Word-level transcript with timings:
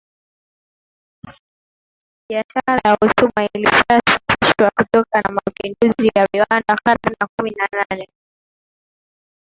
Biashara 2.29 2.81
ya 2.85 2.97
utumwa 3.01 3.49
ilishasitishwa 3.53 4.71
kutokana 4.75 5.21
na 5.29 5.31
mapinduzi 5.35 6.11
ya 6.15 6.27
viwanda 6.33 6.75
karne 6.83 7.17
ya 7.21 7.27
kumi 7.37 7.51
na 7.51 7.67
nane 7.73 8.07